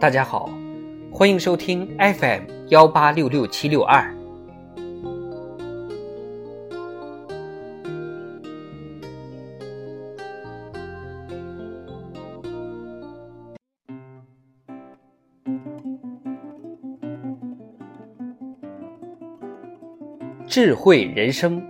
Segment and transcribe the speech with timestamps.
[0.00, 0.48] 大家好，
[1.12, 4.02] 欢迎收听 FM 幺八六六七六二。
[20.46, 21.62] 智慧人生，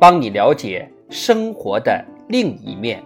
[0.00, 3.04] 帮你了解生活的另一面。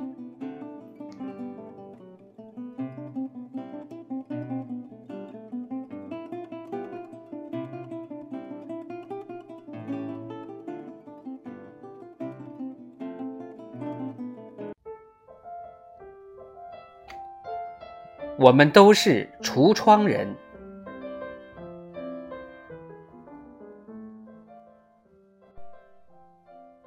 [18.41, 20.35] 我们都是橱窗人。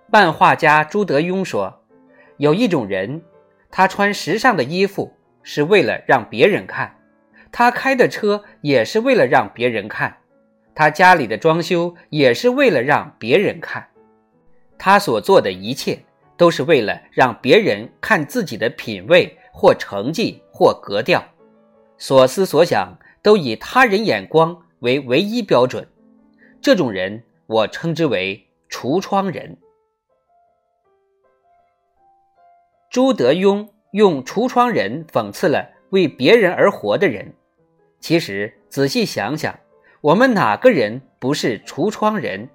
[0.07, 1.83] 漫画家朱德庸说
[2.37, 3.21] ：“有一种人，
[3.69, 6.91] 他穿时尚的衣服是为了让别人看，
[7.51, 10.17] 他开的车也是为了让别人看，
[10.73, 13.87] 他家里的装修也是为了让别人看，
[14.79, 16.03] 他所做的一切
[16.35, 21.23] 都是为了让别人看自己的品味或成绩或格调。”
[22.03, 25.87] 所思所想都以他人眼光为唯一标准，
[26.61, 29.57] 这种人我称之为橱窗人。
[32.89, 37.33] 朱德庸用橱窗人讽刺了为别人而活的人。
[38.01, 39.57] 其实仔细想想，
[40.01, 42.49] 我们哪个人不是橱窗人？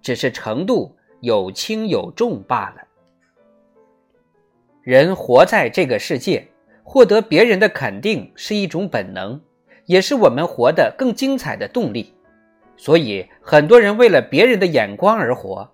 [0.00, 2.76] 只是程度有轻有重罢了。
[4.80, 6.48] 人活在这个世界。
[6.84, 9.40] 获得别人的肯定是一种本能，
[9.86, 12.14] 也是我们活得更精彩的动力。
[12.76, 15.68] 所以，很多人为了别人的眼光而活。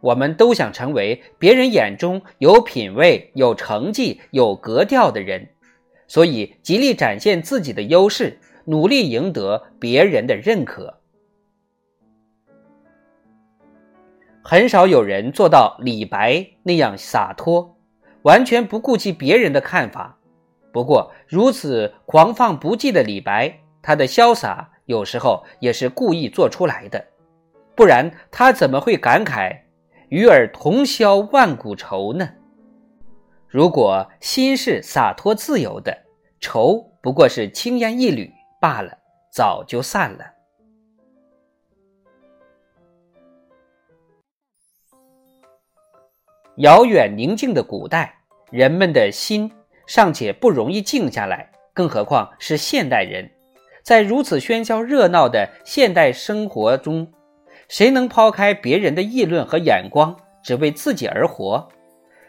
[0.00, 5.48] 我们都想成为别人眼中有品位、有成绩、有格调的人，
[6.06, 10.94] 所以极力展现自己的优势，努力赢得别人的认可。
[14.42, 17.77] 很少有人做到李白那样洒脱，
[18.22, 20.18] 完全不顾及别人的看法。
[20.72, 27.04] 不过，如此狂放不羁的李白，他的潇洒有时候也是故意做出来的，
[27.74, 29.56] 不然他怎么会感慨
[30.10, 32.28] “与尔同销万古愁”呢？
[33.46, 35.96] 如果心是洒脱自由的，
[36.38, 38.30] 愁不过是轻烟一缕
[38.60, 38.98] 罢了，
[39.32, 40.24] 早就散了。
[46.58, 48.12] 遥远宁静的古代，
[48.50, 49.50] 人们的心。
[49.86, 53.30] 尚且不容易静下来，更何况是现代人。
[53.82, 57.10] 在如此喧嚣热闹的现代生活中，
[57.68, 61.68] 谁能抛开别人的议论和眼光，只为自己而活？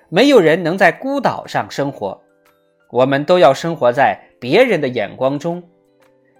[0.09, 2.21] 没有人能在孤岛上生活。
[2.91, 5.61] 我们都要生活在别人的眼光中。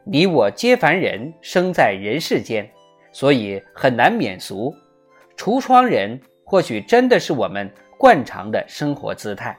[0.06, 2.70] 你我皆凡人，生在人世间，
[3.12, 4.74] 所以很难免俗。
[5.36, 9.56] 橱窗人或许真的是我们惯常的生活姿态。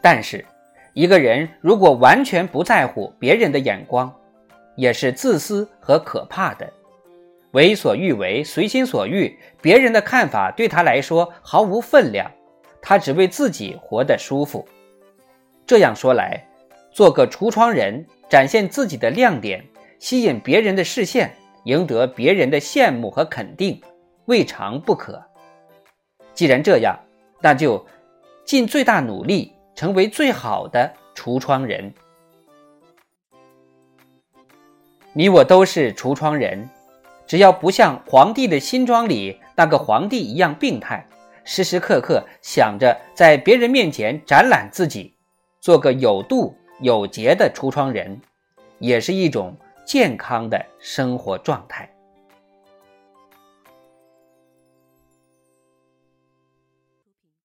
[0.00, 0.42] 但是，
[0.94, 4.10] 一个人如果完全不在乎别人的眼光，
[4.74, 6.72] 也是自私和可怕的，
[7.50, 12.30] 为所欲为、随心所欲，别人的看法对他来说毫无分量，
[12.80, 14.66] 他只为自己活得舒服。
[15.66, 16.42] 这样说来，
[16.90, 19.62] 做个橱窗人，展现自己的亮点，
[19.98, 23.78] 吸引别人的视线，赢得别人的羡慕和肯定，
[24.26, 25.22] 未尝不可。
[26.34, 26.98] 既然这样，
[27.40, 27.84] 那就
[28.44, 29.54] 尽最大努力。
[29.76, 31.92] 成为最好的橱窗人，
[35.12, 36.70] 你我都是橱窗人。
[37.26, 41.04] 只要不像皇帝的新装里那个皇帝一样病态，
[41.42, 45.16] 时时刻刻想着在别人面前展览自己，
[45.60, 48.20] 做个有度有节的橱窗人，
[48.78, 51.93] 也是一种健康的生活状态。